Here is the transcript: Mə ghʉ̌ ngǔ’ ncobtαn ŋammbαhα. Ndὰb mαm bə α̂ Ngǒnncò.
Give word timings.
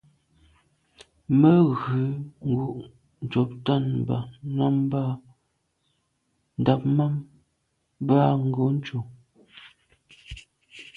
Mə 1.39 1.51
ghʉ̌ 1.79 2.01
ngǔ’ 2.51 2.67
ncobtαn 3.23 3.83
ŋammbαhα. 4.57 5.13
Ndὰb 6.59 6.81
mαm 6.97 7.13
bə 8.07 8.15
α̂ 8.31 8.35
Ngǒnncò. 8.47 8.97